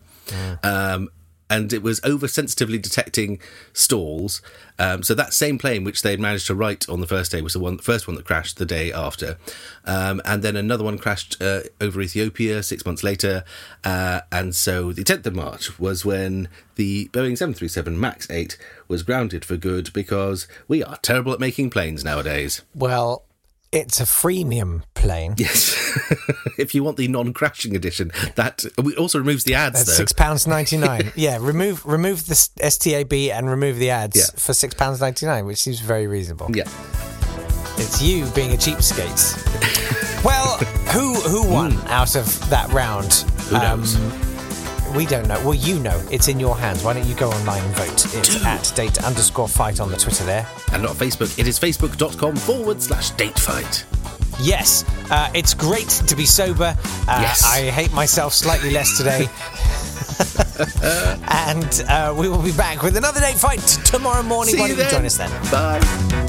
Um, 0.63 1.11
and 1.51 1.73
it 1.73 1.83
was 1.83 2.01
oversensitively 2.01 2.81
detecting 2.81 3.39
stalls. 3.73 4.41
Um, 4.79 5.03
so 5.03 5.15
that 5.15 5.35
same 5.35 5.59
plane, 5.59 5.85
which 5.85 6.03
they 6.03 6.11
had 6.11 6.21
managed 6.21 6.47
to 6.49 6.55
right 6.55 6.89
on 6.89 7.01
the 7.01 7.07
first 7.07 7.31
day, 7.31 7.43
was 7.43 7.53
the 7.53 7.61
one, 7.61 7.77
the 7.77 7.83
first 7.83 8.09
one 8.09 8.17
that 8.17 8.25
crashed 8.25 8.57
the 8.57 8.65
day 8.65 8.93
after. 8.93 9.39
Um, 9.85 10.23
and 10.25 10.43
then 10.43 10.57
another 10.57 10.85
one 10.85 10.99
crashed 10.99 11.41
uh, 11.43 11.61
over 11.81 12.01
Ethiopia 12.01 12.63
six 12.63 12.85
months 12.85 13.03
later. 13.03 13.45
Uh, 13.85 14.21
and 14.33 14.55
so 14.55 14.93
the 14.93 15.05
10th 15.05 15.27
of 15.27 15.35
March 15.35 15.79
was 15.79 16.05
when 16.05 16.49
the 16.77 17.09
Boeing 17.09 17.37
737 17.37 18.01
MAX 18.01 18.29
8 18.31 18.59
was 18.89 19.03
grounded 19.03 19.45
for 19.45 19.57
good 19.57 19.93
because 19.93 20.49
we 20.67 20.83
are 20.83 20.97
terrible 21.03 21.33
at 21.33 21.41
making 21.41 21.71
planes 21.71 22.03
nowadays. 22.03 22.63
well, 22.75 23.25
it's 23.75 24.01
a 24.01 24.05
freemium 24.05 24.83
plane. 24.95 25.35
Yes. 25.37 25.75
if 26.59 26.75
you 26.75 26.85
want 26.85 26.97
the 26.97 27.09
non-crashing 27.09 27.75
edition, 27.75 28.13
that 28.37 28.65
also 28.97 29.19
removes 29.19 29.45
the 29.45 29.55
ads 29.55 29.79
That's 29.79 29.89
though. 29.89 29.95
six 29.95 30.13
pounds 30.13 30.47
ninety 30.47 30.77
nine. 30.77 31.13
yeah, 31.17 31.39
remove 31.41 31.85
remove 31.85 32.27
the 32.27 32.35
STAB 32.35 33.31
and 33.31 33.51
remove 33.51 33.79
the 33.79 33.91
ads 33.91 34.17
Yeah. 34.17 34.41
for 34.41 34.55
six 34.55 34.75
pounds 34.75 35.01
ninety 35.01 35.27
nine, 35.27 35.45
which 35.45 35.59
seems 35.59 35.81
very 35.81 36.07
reasonable. 36.07 36.51
Yeah. 36.55 36.65
It's 37.77 38.01
you 38.01 38.27
being 38.31 38.53
a 38.53 38.57
cheapskate. 38.57 40.25
well, 40.25 40.57
who 40.93 41.15
who 41.29 41.53
won 41.53 41.73
hmm. 41.73 41.87
out 41.89 42.15
of 42.15 42.27
that 42.51 42.71
round? 42.73 43.13
Who 43.49 43.59
knows? 43.59 43.97
Um, 43.97 44.34
we 44.95 45.07
don't 45.07 45.27
know. 45.29 45.39
Well, 45.45 45.55
you 45.55 45.79
know. 45.81 46.01
It's 46.11 46.29
in 46.29 46.39
your 46.39 46.57
hands. 46.57 46.85
Why 46.85 46.93
don't 46.95 47.07
you 47.07 47.15
go 47.15 47.31
online 47.31 47.63
and 47.63 47.75
vote? 47.77 48.05
It's 48.15 48.45
at 48.45 48.73
date 48.75 49.03
underscore 49.05 49.49
fight 49.49 49.81
on 49.81 49.91
the 49.91 49.97
Twitter 49.97 50.25
there. 50.25 50.47
and 50.73 50.83
not 50.83 50.93
Facebook. 50.97 51.39
It 51.39 51.47
is 51.49 51.59
facebook.com 51.59 52.37
forward 52.37 52.81
slash 52.81 53.11
date 53.11 53.39
fight. 53.39 53.85
Yes, 54.41 54.85
uh, 55.11 55.31
it's 55.35 55.55
great 55.55 55.89
to 55.89 56.17
be 56.17 56.27
sober. 56.27 56.77
Uh, 57.09 57.19
Yes. 57.21 57.45
I 57.45 57.71
hate 57.71 57.93
myself 57.93 58.33
slightly 58.35 58.71
less 58.71 58.97
today. 58.97 59.29
and 61.29 61.85
uh, 61.89 62.15
we 62.17 62.29
will 62.29 62.43
be 62.43 62.53
back 62.53 62.83
with 62.83 62.97
another 62.97 63.21
date 63.21 63.37
fight 63.37 63.61
tomorrow 63.85 64.23
morning. 64.23 64.55
See 64.55 64.61
Why 64.61 64.69
you 64.69 64.77
don't 64.77 64.85
you 64.87 64.91
join 64.91 65.05
us 65.05 65.17
then? 65.17 65.31
Bye. 65.51 66.21